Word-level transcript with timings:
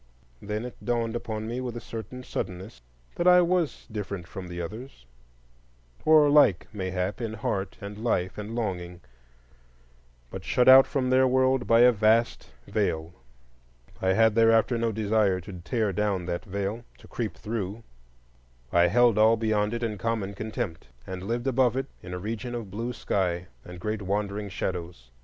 Then 0.41 0.65
it 0.65 0.83
dawned 0.83 1.15
upon 1.15 1.45
me 1.47 1.61
with 1.61 1.77
a 1.77 1.79
certain 1.79 2.23
suddenness 2.23 2.81
that 3.17 3.27
I 3.27 3.41
was 3.41 3.85
different 3.91 4.25
from 4.27 4.47
the 4.47 4.59
others; 4.59 5.05
or 6.05 6.27
like, 6.27 6.65
mayhap, 6.73 7.21
in 7.21 7.33
heart 7.35 7.77
and 7.79 7.99
life 8.03 8.35
and 8.39 8.55
longing, 8.55 9.01
but 10.31 10.43
shut 10.43 10.67
out 10.67 10.87
from 10.87 11.11
their 11.11 11.27
world 11.27 11.67
by 11.67 11.81
a 11.81 11.91
vast 11.91 12.49
veil. 12.65 13.13
I 14.01 14.13
had 14.13 14.33
thereafter 14.33 14.75
no 14.75 14.91
desire 14.91 15.39
to 15.41 15.53
tear 15.59 15.93
down 15.93 16.25
that 16.25 16.45
veil, 16.45 16.83
to 16.97 17.07
creep 17.07 17.35
through; 17.37 17.83
I 18.73 18.87
held 18.87 19.19
all 19.19 19.37
beyond 19.37 19.71
it 19.75 19.83
in 19.83 19.99
common 19.99 20.33
contempt, 20.33 20.87
and 21.05 21.21
lived 21.21 21.45
above 21.45 21.77
it 21.77 21.85
in 22.01 22.11
a 22.11 22.17
region 22.17 22.55
of 22.55 22.71
blue 22.71 22.91
sky 22.93 23.45
and 23.63 23.79
great 23.79 24.01
wandering 24.01 24.49
shadows. 24.49 25.11